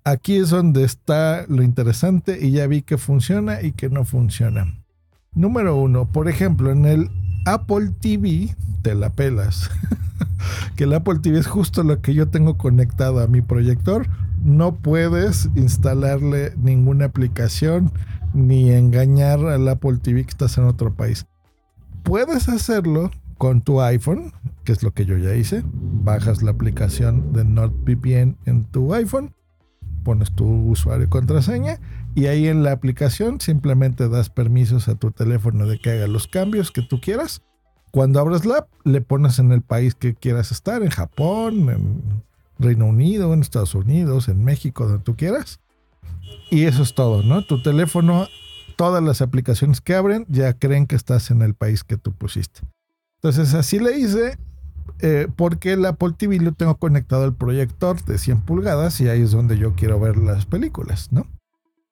Aquí 0.03 0.35
es 0.35 0.51
donde 0.51 0.83
está 0.83 1.47
lo 1.47 1.63
interesante 1.63 2.45
y 2.45 2.51
ya 2.51 2.67
vi 2.67 2.83
que 2.83 2.99
funciona 2.99 3.63
y 3.63 3.71
que 3.71 3.89
no 3.89 4.05
funciona. 4.05 4.85
Número 5.33 5.77
uno, 5.77 6.11
por 6.11 6.29
ejemplo, 6.29 6.73
en 6.73 6.87
el 6.87 7.09
Apple 7.47 7.93
TV 8.01 8.57
te 8.83 8.97
la 8.97 9.11
pelas. 9.11 9.71
que 10.77 10.85
el 10.85 10.93
Apple 10.93 11.21
TV 11.21 11.39
es 11.39 11.47
justo 11.47 11.85
lo 11.85 12.03
que 12.03 12.13
yo 12.13 12.29
tengo 12.29 12.59
conectado 12.59 13.21
a 13.21 13.29
mi 13.29 13.41
proyector. 13.41 14.09
No 14.45 14.75
puedes 14.75 15.49
instalarle 15.55 16.53
ninguna 16.57 17.07
aplicación 17.07 17.93
ni 18.35 18.73
engañar 18.73 19.39
al 19.47 19.69
Apple 19.69 19.99
TV 20.03 20.25
que 20.25 20.31
estás 20.31 20.59
en 20.59 20.65
otro 20.65 20.95
país. 20.95 21.27
Puedes 22.03 22.49
hacerlo 22.49 23.13
con 23.39 23.61
tu 23.63 23.81
iPhone, 23.81 24.33
que 24.65 24.73
es 24.73 24.83
lo 24.83 24.93
que 24.93 25.07
yo 25.07 25.17
ya 25.17 25.35
hice. 25.35 25.63
Bajas 25.73 26.43
la 26.43 26.51
aplicación 26.51 27.33
de 27.33 27.45
NordVPN 27.45 28.39
en 28.45 28.65
tu 28.65 28.93
iPhone, 28.93 29.35
pones 30.07 30.31
tu 30.31 30.47
usuario 30.47 31.07
y 31.07 31.09
contraseña 31.09 31.81
y 32.15 32.27
ahí 32.27 32.47
en 32.47 32.63
la 32.63 32.71
aplicación 32.71 33.41
simplemente 33.41 34.09
das 34.09 34.31
permisos 34.31 34.87
a 34.87 34.95
tu 34.95 35.11
teléfono 35.11 35.67
de 35.67 35.81
que 35.81 35.91
haga 35.91 36.07
los 36.07 36.29
cambios 36.29 36.71
que 36.71 36.83
tú 36.83 37.01
quieras 37.01 37.43
cuando 37.91 38.21
abres 38.21 38.45
la 38.45 38.59
app, 38.59 38.69
le 38.85 39.01
pones 39.01 39.41
en 39.41 39.51
el 39.51 39.63
país 39.63 39.97
que 39.97 40.15
quieras 40.15 40.53
estar, 40.53 40.83
en 40.83 40.91
Japón, 40.91 41.71
en 41.71 42.23
Reino 42.59 42.85
Unido, 42.85 43.33
en 43.35 43.41
Estados 43.41 43.75
Unidos, 43.75 44.29
en 44.29 44.45
México, 44.45 44.87
donde 44.87 45.03
tú 45.03 45.17
quieras. 45.17 45.61
Y 46.51 46.67
eso 46.67 46.83
es 46.83 46.95
todo, 46.95 47.23
¿no? 47.23 47.43
Tu 47.45 47.63
teléfono, 47.63 48.29
todas 48.77 49.03
las 49.03 49.23
aplicaciones 49.23 49.81
que 49.81 49.95
abren 49.95 50.27
ya 50.29 50.53
creen 50.53 50.87
que 50.87 50.95
estás 50.95 51.31
en 51.31 51.43
el 51.43 51.55
país 51.55 51.83
que 51.83 51.97
tú 51.97 52.13
pusiste. 52.13 52.61
Entonces 53.23 53.55
así 53.55 53.79
le 53.81 53.99
hice 53.99 54.39
eh, 55.01 55.29
porque 55.37 55.73
el 55.73 55.85
Apple 55.85 56.15
TV 56.17 56.39
lo 56.39 56.53
tengo 56.53 56.77
conectado 56.77 57.25
al 57.25 57.35
proyector 57.35 58.03
de 58.05 58.19
100 58.19 58.43
pulgadas 58.43 59.01
y 59.01 59.09
ahí 59.09 59.23
es 59.23 59.31
donde 59.31 59.59
yo 59.59 59.75
quiero 59.75 60.01
ver 60.01 60.17
las 60.17 60.47
películas, 60.47 61.13
¿no? 61.13 61.27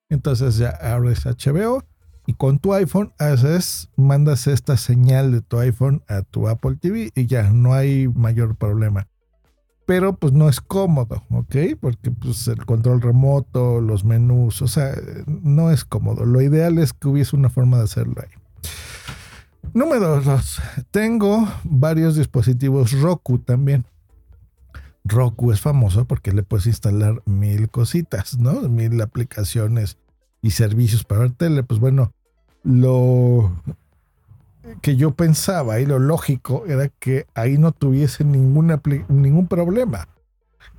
Entonces 0.09 0.57
ya 0.57 0.71
abres 0.71 1.25
HBO 1.25 1.85
y 2.27 2.35
con 2.35 2.59
tu 2.59 2.73
iPhone 2.73 3.13
haces, 3.19 3.91
mandas 3.97 4.47
esta 4.47 4.77
señal 4.77 5.33
de 5.33 5.43
tu 5.43 5.59
iPhone 5.59 6.03
a 6.09 6.23
tu 6.23 6.49
Apple 6.49 6.77
TV 6.81 7.11
y 7.15 7.27
ya 7.27 7.51
no 7.51 7.75
hay 7.75 8.09
mayor 8.09 8.57
problema. 8.57 9.09
Pero 9.87 10.17
pues 10.17 10.33
no 10.33 10.49
es 10.49 10.63
cómodo, 10.63 11.23
¿ok? 11.31 11.57
Porque 11.79 12.11
pues 12.11 12.49
el 12.49 12.65
control 12.65 13.03
remoto, 13.03 13.83
los 13.83 14.05
menús, 14.05 14.63
o 14.63 14.69
sea, 14.69 14.95
no 15.27 15.71
es 15.71 15.85
cómodo. 15.85 16.25
Lo 16.25 16.41
ideal 16.41 16.79
es 16.79 16.95
que 16.95 17.09
hubiese 17.09 17.37
una 17.37 17.51
forma 17.51 17.77
de 17.77 17.85
hacerlo 17.85 18.15
ahí. 18.23 18.31
Número 19.73 20.21
dos, 20.21 20.61
tengo 20.91 21.49
varios 21.65 22.17
dispositivos 22.17 22.93
Roku 23.01 23.39
también. 23.39 23.85
Roku 25.05 25.53
es 25.53 25.61
famoso 25.61 26.07
porque 26.07 26.33
le 26.33 26.43
puedes 26.43 26.67
instalar 26.67 27.23
mil 27.27 27.69
cositas, 27.69 28.39
¿no? 28.39 28.69
Mil 28.69 29.01
aplicaciones 29.01 29.99
y 30.41 30.51
servicios 30.53 31.05
para 31.05 31.23
ver 31.23 31.33
tele, 31.33 31.63
pues 31.63 31.81
bueno, 31.81 32.13
lo 32.63 33.53
que 34.81 34.97
yo 34.97 35.13
pensaba 35.13 35.81
y 35.81 35.87
lo 35.87 35.99
lógico 35.99 36.65
era 36.67 36.89
que 36.89 37.27
ahí 37.35 37.59
no 37.59 37.73
tuviese 37.73 38.25
ninguna, 38.25 38.81
ningún 39.09 39.47
problema. 39.47 40.09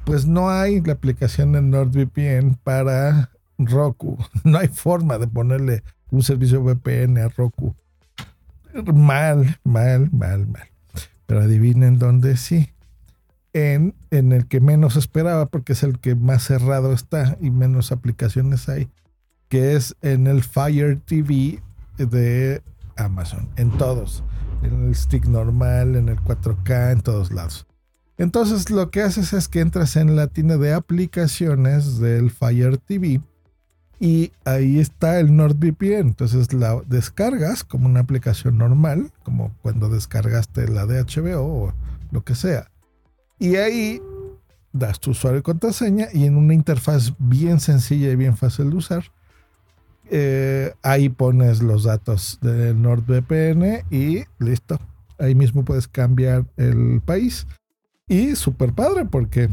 Pues 0.04 0.26
no 0.26 0.50
hay 0.50 0.82
la 0.82 0.94
aplicación 0.94 1.52
de 1.52 1.62
NordVPN 1.62 2.60
para 2.64 3.32
Roku. 3.58 4.18
No 4.44 4.58
hay 4.58 4.68
forma 4.68 5.18
de 5.18 5.28
ponerle 5.28 5.84
un 6.12 6.24
servicio 6.24 6.64
VPN 6.64 7.20
a 7.20 7.30
Roku. 7.30 7.76
Mal, 8.94 9.60
mal, 9.64 10.10
mal, 10.12 10.48
mal. 10.48 10.68
Pero 11.26 11.42
adivinen 11.42 12.00
dónde 12.00 12.38
sí. 12.38 12.72
En, 13.54 13.96
en 14.12 14.34
el 14.34 14.48
que 14.48 14.60
menos 14.60 14.98
esperaba, 14.98 15.46
porque 15.46 15.74
es 15.74 15.84
el 15.84 16.00
que 16.00 16.16
más 16.16 16.44
cerrado 16.44 16.92
está 16.92 17.38
y 17.40 17.52
menos 17.52 17.92
aplicaciones 17.92 18.68
hay 18.68 18.90
que 19.50 19.76
es 19.76 19.96
en 20.02 20.28
el 20.28 20.44
Fire 20.44 21.00
TV 21.00 21.62
de 21.98 22.62
Amazon, 22.96 23.50
en 23.58 23.72
todos, 23.78 24.24
en 24.64 24.88
el 24.88 24.96
stick 24.96 25.26
normal, 25.28 25.96
en 25.96 26.10
el 26.10 26.20
4K, 26.20 26.92
en 26.92 27.02
todos 27.02 27.32
lados. 27.32 27.68
Entonces 28.18 28.70
lo 28.70 28.92
que 28.92 29.02
haces 29.02 29.34
es 29.34 29.48
que 29.48 29.60
entras 29.60 29.96
en 29.98 30.16
la 30.16 30.28
tienda 30.28 30.58
de 30.58 30.74
aplicaciones 30.74 32.00
del 32.00 32.32
Fire 32.32 32.78
TV 32.78 33.22
y 34.00 34.32
ahí 34.44 34.80
está 34.80 35.20
el 35.20 35.36
NordVPN. 35.36 36.10
Entonces 36.10 36.54
la 36.54 36.82
descargas 36.88 37.64
como 37.64 37.88
una 37.88 38.02
aplicación 38.02 38.58
normal, 38.58 39.12
como 39.24 39.54
cuando 39.62 39.90
descargaste 39.90 40.68
la 40.68 40.86
de 40.86 41.04
HBO 41.04 41.42
o 41.42 41.74
lo 42.12 42.24
que 42.24 42.36
sea. 42.36 42.72
Y 43.40 43.56
ahí 43.56 44.02
das 44.74 45.00
tu 45.00 45.12
usuario 45.12 45.40
y 45.40 45.44
contraseña 45.44 46.08
y 46.14 46.26
en 46.26 46.36
una 46.36 46.54
interfaz 46.54 47.14
bien 47.18 47.60
sencilla 47.60 48.10
y 48.12 48.16
bien 48.16 48.36
fácil 48.36 48.70
de 48.72 48.76
usar, 48.76 49.04
eh, 50.12 50.74
ahí 50.84 51.10
pones 51.10 51.64
los 51.64 51.84
datos 51.84 52.40
de 52.42 52.74
NordVPN 52.74 53.86
y 53.90 54.24
listo. 54.40 54.80
Ahí 55.18 55.34
mismo 55.34 55.64
puedes 55.64 55.88
cambiar 55.88 56.46
el 56.58 57.02
país. 57.04 57.48
Y 58.08 58.36
súper 58.36 58.74
padre 58.74 59.06
porque 59.06 59.50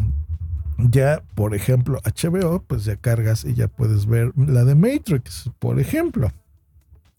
ya, 0.90 1.22
por 1.34 1.54
ejemplo, 1.54 2.00
HBO, 2.04 2.62
pues 2.62 2.84
ya 2.84 2.96
cargas 2.96 3.44
y 3.44 3.54
ya 3.54 3.68
puedes 3.68 4.06
ver 4.06 4.32
la 4.36 4.64
de 4.64 4.74
Matrix, 4.74 5.50
por 5.58 5.78
ejemplo. 5.78 6.32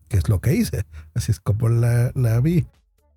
Que 0.10 0.18
es 0.18 0.30
lo 0.30 0.42
que 0.42 0.54
hice. 0.54 0.86
Así 1.14 1.32
es 1.32 1.40
como 1.40 1.70
la, 1.70 2.12
la 2.16 2.40
vi. 2.40 2.68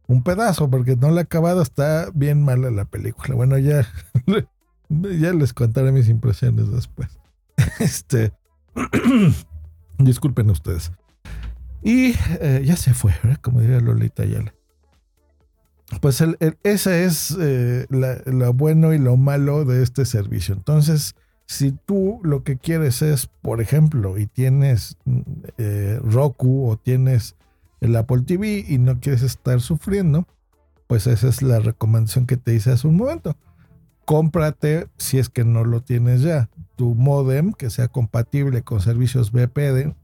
Un 0.06 0.22
pedazo, 0.22 0.70
porque 0.70 0.96
no 0.96 1.10
la 1.10 1.22
he 1.22 1.24
acabado, 1.24 1.62
está 1.62 2.10
bien 2.14 2.42
mala 2.42 2.70
la 2.70 2.84
película. 2.84 3.34
Bueno, 3.34 3.58
ya, 3.58 3.86
ya 4.88 5.32
les 5.32 5.52
contaré 5.52 5.90
mis 5.92 6.08
impresiones 6.08 6.70
después. 6.70 7.08
Este. 7.80 8.32
Disculpen 9.98 10.50
ustedes. 10.50 10.92
Y 11.82 12.14
eh, 12.40 12.62
ya 12.64 12.76
se 12.76 12.94
fue, 12.94 13.14
¿verdad? 13.22 13.38
Como 13.40 13.60
diría 13.60 13.80
Lolita 13.80 14.22
Ayala. 14.22 14.55
Pues 16.00 16.20
el, 16.20 16.36
ese 16.64 17.04
es 17.04 17.36
eh, 17.40 17.86
lo 17.90 18.52
bueno 18.52 18.92
y 18.92 18.98
lo 18.98 19.16
malo 19.16 19.64
de 19.64 19.82
este 19.82 20.04
servicio. 20.04 20.54
Entonces, 20.54 21.14
si 21.46 21.72
tú 21.72 22.20
lo 22.24 22.42
que 22.42 22.56
quieres 22.56 23.02
es, 23.02 23.28
por 23.42 23.60
ejemplo, 23.60 24.18
y 24.18 24.26
tienes 24.26 24.96
eh, 25.58 26.00
Roku 26.02 26.68
o 26.68 26.76
tienes 26.76 27.36
el 27.80 27.94
Apple 27.94 28.22
TV 28.26 28.64
y 28.66 28.78
no 28.78 28.98
quieres 29.00 29.22
estar 29.22 29.60
sufriendo, 29.60 30.26
pues 30.88 31.06
esa 31.06 31.28
es 31.28 31.42
la 31.42 31.60
recomendación 31.60 32.26
que 32.26 32.36
te 32.36 32.54
hice 32.54 32.72
hace 32.72 32.88
un 32.88 32.96
momento 32.96 33.36
cómprate, 34.06 34.86
si 34.96 35.18
es 35.18 35.28
que 35.28 35.44
no 35.44 35.64
lo 35.64 35.82
tienes 35.82 36.22
ya, 36.22 36.48
tu 36.76 36.94
modem 36.94 37.52
que 37.52 37.68
sea 37.70 37.88
compatible 37.88 38.62
con 38.62 38.80
servicios 38.80 39.32
VPN, 39.32 39.94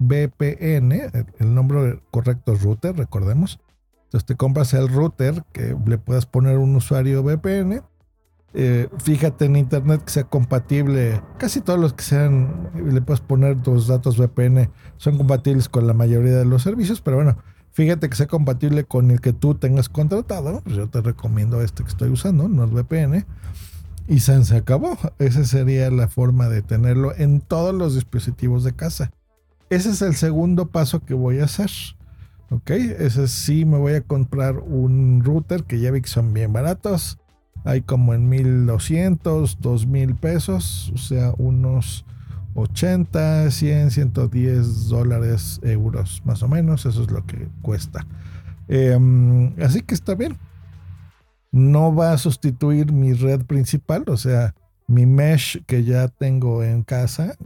el 1.38 1.54
nombre 1.54 2.02
correcto 2.10 2.52
es 2.52 2.62
router, 2.62 2.96
recordemos. 2.96 3.60
Entonces 4.12 4.26
te 4.26 4.37
compras 4.37 4.75
el 4.75 4.88
router 4.88 5.42
que 5.52 5.75
le 5.87 5.99
puedas 5.99 6.26
poner 6.26 6.59
un 6.59 6.76
usuario 6.76 7.23
VPN 7.23 7.83
eh, 8.54 8.88
fíjate 8.99 9.47
en 9.47 9.57
internet 9.57 10.02
que 10.04 10.11
sea 10.11 10.25
compatible. 10.25 11.23
Casi 11.38 11.61
todos 11.61 11.78
los 11.78 11.95
que 11.95 12.04
sean, 12.04 12.71
le 12.75 13.00
puedes 13.00 13.21
poner 13.21 13.62
tus 13.62 13.87
datos 13.87 14.19
VPN, 14.19 14.71
son 14.99 15.16
compatibles 15.16 15.69
con 15.69 15.87
la 15.87 15.95
mayoría 15.95 16.37
de 16.37 16.45
los 16.45 16.62
servicios, 16.62 17.00
pero 17.00 17.16
bueno, 17.16 17.38
fíjate 17.73 18.11
que 18.11 18.16
sea 18.16 18.26
compatible 18.26 18.85
con 18.85 19.11
el 19.11 19.21
que 19.21 19.33
tú 19.33 19.54
tengas 19.54 19.88
contratado. 19.88 20.62
Yo 20.66 20.88
te 20.88 21.00
recomiendo 21.00 21.62
este 21.62 21.83
que 21.83 21.88
estoy 21.88 22.11
usando, 22.11 22.49
NordVPN. 22.49 23.25
Y 24.09 24.21
se, 24.21 24.45
se 24.45 24.57
acabó. 24.57 24.99
Esa 25.19 25.45
sería 25.45 25.90
la 25.90 26.09
forma 26.09 26.49
de 26.49 26.61
tenerlo 26.61 27.14
en 27.16 27.40
todos 27.40 27.75
los 27.75 27.95
dispositivos 27.95 28.64
de 28.64 28.75
casa. 28.75 29.12
Ese 29.71 29.90
es 29.90 30.02
el 30.02 30.16
segundo 30.16 30.66
paso 30.66 31.00
que 31.00 31.14
voy 31.14 31.38
a 31.38 31.45
hacer. 31.45 31.71
Ok, 32.52 32.71
ese 32.71 33.28
sí 33.28 33.64
me 33.64 33.78
voy 33.78 33.94
a 33.94 34.02
comprar 34.02 34.59
un 34.59 35.23
router 35.25 35.64
que 35.64 35.80
ya 35.80 35.90
vi 35.90 36.02
que 36.02 36.09
son 36.09 36.32
bien 36.35 36.52
baratos 36.52 37.18
hay 37.64 37.82
como 37.82 38.14
en 38.14 38.28
1200, 38.28 39.61
2000 39.61 40.16
pesos, 40.16 40.92
o 40.94 40.99
sea, 40.99 41.32
unos 41.38 42.04
80, 42.54 43.50
100, 43.50 43.90
110 43.90 44.88
dólares, 44.88 45.61
euros, 45.62 46.23
más 46.25 46.42
o 46.42 46.49
menos, 46.49 46.87
eso 46.87 47.02
es 47.02 47.11
lo 47.11 47.25
que 47.25 47.49
cuesta. 47.62 48.06
Em, 48.68 49.54
así 49.62 49.82
que 49.82 49.94
está 49.94 50.14
bien. 50.14 50.37
No 51.52 51.94
va 51.94 52.12
a 52.12 52.18
sustituir 52.18 52.92
mi 52.92 53.12
red 53.12 53.42
principal, 53.44 54.04
o 54.09 54.16
sea, 54.16 54.54
mi 54.88 55.06
mesh 55.06 55.62
que 55.66 55.85
ya 55.85 56.09
tengo 56.09 56.64
en 56.64 56.82
casa 56.82 57.37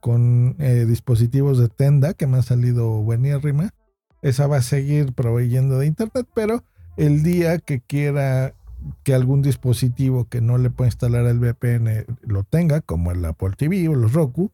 con 0.00 0.56
eh, 0.58 0.84
dispositivos 0.86 1.58
de 1.58 1.68
tenda 1.68 2.14
que 2.14 2.26
me 2.26 2.36
han 2.36 2.42
salido 2.42 2.88
buenísima. 3.02 3.70
Esa 4.22 4.46
va 4.46 4.58
a 4.58 4.62
seguir 4.62 5.12
proveyendo 5.12 5.78
de 5.78 5.86
internet, 5.86 6.26
pero 6.34 6.64
el 6.96 7.22
día 7.22 7.58
que 7.58 7.80
quiera 7.80 8.54
que 9.02 9.14
algún 9.14 9.42
dispositivo 9.42 10.28
que 10.28 10.40
no 10.40 10.58
le 10.58 10.70
puede 10.70 10.88
instalar 10.88 11.26
el 11.26 11.38
VPN 11.38 12.06
lo 12.22 12.44
tenga, 12.44 12.80
como 12.80 13.10
el 13.12 13.24
Apple 13.24 13.52
TV 13.56 13.88
o 13.88 13.94
los 13.94 14.12
Roku, 14.12 14.52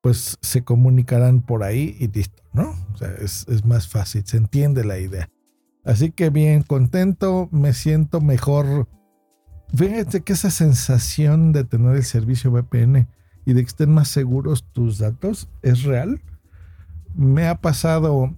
pues 0.00 0.38
se 0.40 0.62
comunicarán 0.62 1.42
por 1.42 1.62
ahí 1.62 1.96
y 1.98 2.08
listo, 2.08 2.42
¿no? 2.52 2.74
O 2.92 2.96
sea, 2.96 3.10
es, 3.20 3.46
es 3.48 3.64
más 3.64 3.88
fácil, 3.88 4.24
se 4.26 4.36
entiende 4.36 4.84
la 4.84 4.98
idea. 4.98 5.28
Así 5.84 6.10
que 6.10 6.30
bien, 6.30 6.62
contento, 6.62 7.48
me 7.50 7.72
siento 7.72 8.20
mejor. 8.20 8.88
Fíjate 9.74 10.22
que 10.22 10.34
esa 10.34 10.50
sensación 10.50 11.52
de 11.52 11.64
tener 11.64 11.96
el 11.96 12.04
servicio 12.04 12.50
VPN 12.50 13.08
y 13.44 13.52
de 13.54 13.62
que 13.62 13.68
estén 13.68 13.90
más 13.90 14.08
seguros 14.08 14.64
tus 14.72 14.98
datos 14.98 15.48
es 15.62 15.82
real. 15.82 16.20
Me 17.14 17.48
ha 17.48 17.60
pasado 17.60 18.34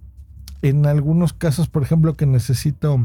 en 0.61 0.85
algunos 0.85 1.33
casos, 1.33 1.67
por 1.67 1.83
ejemplo, 1.83 2.13
que 2.13 2.25
necesito 2.25 2.99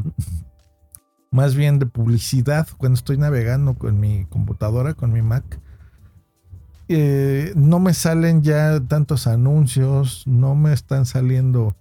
más 1.31 1.55
bien 1.55 1.79
de 1.79 1.85
publicidad 1.85 2.67
cuando 2.77 2.95
estoy 2.95 3.17
navegando 3.17 3.73
con 3.73 3.99
mi 3.99 4.25
computadora, 4.25 4.93
con 4.93 5.11
mi 5.11 5.21
Mac. 5.21 5.59
Eh, 6.87 7.51
no 7.55 7.79
me 7.79 7.93
salen 7.93 8.43
ya 8.43 8.79
tantos 8.79 9.27
anuncios, 9.27 10.25
no 10.25 10.55
me 10.55 10.71
están 10.71 11.05
saliendo, 11.05 11.75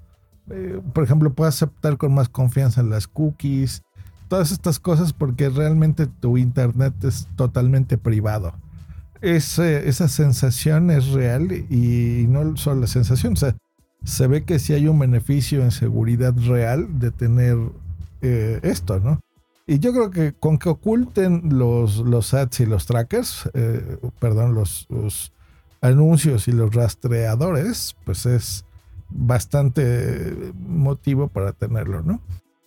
eh, 0.50 0.80
por 0.92 1.04
ejemplo, 1.04 1.33
puedo 1.33 1.49
aceptar 1.49 1.97
con 1.97 2.12
más 2.12 2.28
confianza 2.28 2.83
las 2.83 3.06
cookies, 3.06 3.83
todas 4.28 4.50
estas 4.50 4.80
cosas 4.80 5.12
porque 5.12 5.49
realmente 5.49 6.06
tu 6.06 6.38
internet 6.38 6.92
es 7.04 7.28
totalmente 7.37 7.99
privado. 7.99 8.54
esa 9.23 10.09
sensación 10.09 10.90
es 10.90 11.09
real 11.09 11.50
y 11.52 12.26
no 12.28 12.56
solo 12.56 12.83
la 12.83 12.87
sensación, 12.87 13.33
o 13.33 13.37
sea, 13.37 13.56
se 14.04 14.26
ve 14.26 14.44
que 14.44 14.58
sí 14.58 14.72
hay 14.72 14.88
un 14.88 14.98
beneficio 14.98 15.62
en 15.62 15.70
seguridad 15.70 16.34
real 16.36 16.98
de 16.98 17.10
tener 17.10 17.56
eh, 18.22 18.60
esto, 18.62 19.00
¿no? 19.00 19.20
Y 19.66 19.80
yo 19.80 19.92
creo 19.92 20.10
que 20.10 20.32
con 20.32 20.58
que 20.58 20.68
oculten 20.68 21.58
los, 21.58 21.98
los 21.98 22.32
ads 22.34 22.60
y 22.60 22.66
los 22.66 22.86
trackers, 22.86 23.50
eh, 23.54 23.98
perdón, 24.20 24.54
los, 24.54 24.86
anuncios 25.80 26.48
y 26.48 26.52
los 26.52 26.74
rastreadores, 26.74 27.96
pues 28.04 28.26
es 28.26 28.64
bastante 29.08 30.52
motivo 30.54 31.28
para 31.28 31.52
tenerlo, 31.52 32.02
¿no? 32.02 32.20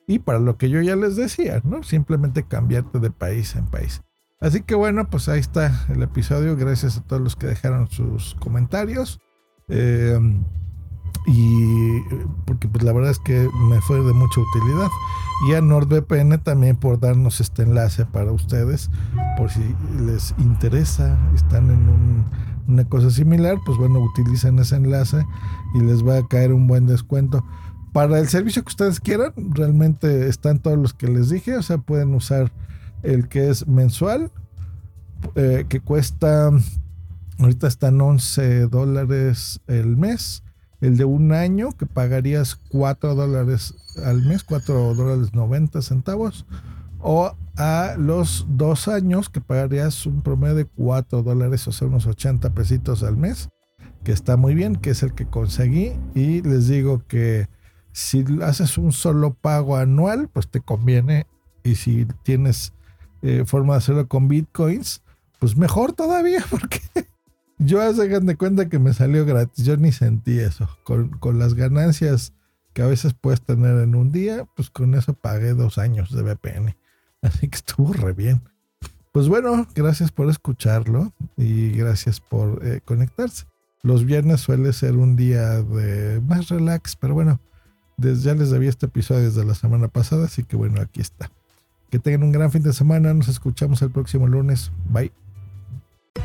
Y 0.07 0.19
para 0.19 0.39
lo 0.39 0.57
que 0.57 0.69
yo 0.69 0.81
ya 0.81 0.95
les 0.95 1.15
decía, 1.15 1.62
¿no? 1.63 1.84
Simplemente 1.84 2.43
cambiarte 2.43 2.99
de 2.99 3.12
país 3.12 3.56
en 3.56 3.65
país. 3.67 4.01
Así 4.41 4.62
que 4.62 4.75
bueno, 4.75 5.10
pues 5.10 5.30
ahí 5.30 5.39
está 5.39 5.86
el 5.89 6.01
episodio. 6.01 6.56
Gracias 6.56 6.97
a 6.97 7.01
todos 7.01 7.21
los 7.21 7.36
que 7.36 7.47
dejaron 7.47 7.89
sus 7.89 8.36
comentarios. 8.36 9.19
Eh, 9.67 10.17
y 11.32 12.02
porque 12.46 12.68
pues 12.68 12.84
la 12.84 12.92
verdad 12.92 13.12
es 13.12 13.20
que 13.20 13.48
me 13.70 13.80
fue 13.82 14.02
de 14.02 14.13
mucha 14.13 14.42
utilidad. 14.42 14.88
Y 15.48 15.54
a 15.54 15.62
NordVPN 15.62 16.39
también 16.39 16.76
por 16.76 17.00
darnos 17.00 17.39
este 17.39 17.63
enlace 17.63 18.06
para 18.06 18.32
ustedes 18.32 18.89
por 19.38 19.50
si 19.52 19.76
les 20.04 20.34
interesa 20.39 21.18
están 21.36 21.70
en 21.70 22.26
una 22.68 22.84
cosa 22.86 23.10
similar 23.10 23.58
pues 23.65 23.78
bueno 23.78 24.00
utilicen 24.00 24.60
ese 24.60 24.76
enlace 24.76 25.26
y 25.76 25.80
les 25.80 26.06
va 26.06 26.18
a 26.18 26.28
caer 26.28 26.52
un 26.52 26.68
buen 26.68 26.88
descuento. 26.88 27.46
Para 27.94 28.20
el 28.20 28.28
servicio 28.28 28.63
que 28.63 28.70
ustedes 28.70 29.00
quieran 29.00 29.34
realmente 29.52 30.28
están 30.28 30.60
todos 30.60 30.78
los 30.78 30.94
que 30.94 31.08
les 31.08 31.30
dije 31.30 31.56
o 31.58 31.62
sea 31.62 31.78
pueden 31.78 32.15
usar 32.15 32.52
el 33.04 33.30
que 33.30 33.50
es 33.50 33.68
mensual 33.68 34.32
eh, 35.36 35.65
que 35.70 35.80
cuesta 35.80 36.50
ahorita 37.38 37.68
están 37.68 38.02
11 38.02 38.68
dólares 38.68 39.62
el 39.68 39.96
mes 39.96 40.44
el 40.82 40.98
de 40.98 41.06
un 41.06 41.34
año 41.34 41.72
que 41.72 41.86
pagarías 41.86 42.56
4 42.70 43.15
dólares 43.15 43.76
al 44.04 44.22
mes, 44.22 44.44
4 44.44 44.94
dólares 44.96 45.34
90 45.34 45.82
centavos, 45.82 46.46
o 47.00 47.34
a 47.58 47.96
los 47.98 48.46
dos 48.50 48.88
años 48.88 49.30
que 49.30 49.42
pagarías 49.42 50.06
un 50.06 50.22
promedio 50.22 50.56
de 50.56 50.65
4 50.65 51.24
dólares, 51.24 51.68
o 51.68 51.72
sea, 51.72 51.88
unos 51.88 52.06
80 52.06 52.54
pesitos 52.54 53.04
al 53.04 53.18
mes, 53.18 53.50
que 54.04 54.12
está 54.12 54.38
muy 54.38 54.56
bien, 54.56 54.76
que 54.76 54.92
es 54.92 55.04
el 55.04 55.13
que 55.13 55.26
conseguí. 55.26 55.94
Y 56.15 56.42
les 56.42 56.68
digo 56.68 57.04
que 57.08 57.50
si 57.92 58.26
haces 58.42 58.78
un 58.78 58.92
solo 58.92 59.34
pago 59.34 59.76
anual, 59.76 60.30
pues 60.32 60.48
te 60.50 60.62
conviene. 60.62 61.28
Y 61.63 61.76
si 61.76 62.08
tienes 62.24 62.74
eh, 63.22 63.44
forma 63.46 63.74
de 63.74 63.80
hacerlo 63.80 64.08
con 64.08 64.28
bitcoins, 64.28 65.04
pues 65.39 65.58
mejor 65.58 65.94
todavía, 65.94 66.44
porque 66.50 66.82
yo 67.60 67.82
hagan 67.82 68.26
de 68.26 68.36
cuenta 68.36 68.69
que 68.69 68.80
me 68.80 68.93
salió 68.93 69.26
gratis. 69.26 69.65
Yo 69.65 69.78
ni 69.78 69.91
sentí 69.91 70.39
eso. 70.39 70.69
Con, 70.84 71.10
con, 71.10 71.38
las 71.39 71.54
ganancias 71.54 72.34
que 72.74 72.82
a 72.82 72.88
veces 72.88 73.13
puedes 73.13 73.41
tener 73.41 73.80
en 73.80 73.95
un 73.95 74.12
día, 74.12 74.48
pues 74.56 74.69
con 74.69 74.95
eso 74.95 75.13
pagué 75.13 75.54
dos 75.54 75.78
años 75.78 76.12
de 76.12 76.24
VPN. 76.24 76.76
Así 77.22 77.48
que 77.50 77.58
estuvo 77.58 77.93
re 77.93 78.13
bien. 78.13 78.41
Pues 79.12 79.28
bueno, 79.28 79.67
gracias 79.76 80.12
por 80.12 80.30
escucharlo 80.30 81.13
y 81.36 81.72
gracias 81.72 82.19
por 82.19 82.65
eh, 82.65 82.80
conectarse. 82.86 83.45
Los 83.82 84.06
viernes 84.06 84.41
suele 84.41 84.72
ser 84.74 84.95
un 84.95 85.15
día 85.15 85.62
de 85.62 86.22
más 86.22 86.50
relax, 86.50 86.95
pero 86.95 87.13
bueno, 87.13 87.39
desde, 87.98 88.24
ya 88.24 88.36
les 88.36 88.52
debía 88.52 88.69
este 88.69 88.86
episodio 88.86 89.24
desde 89.24 89.45
la 89.45 89.56
semana 89.56 89.88
pasada, 89.88 90.26
así 90.26 90.43
que 90.43 90.56
bueno, 90.56 90.82
aquí 90.82 91.02
está. 91.02 91.32
Que 91.89 91.98
tengan 91.98 92.24
un 92.24 92.32
gran 92.32 92.52
fin 92.52 92.62
de 92.62 92.72
semana. 92.72 93.13
Nos 93.13 93.30
escuchamos 93.30 93.82
el 93.82 93.89
próximo 93.89 94.28
lunes. 94.28 94.72
Bye. 94.89 95.12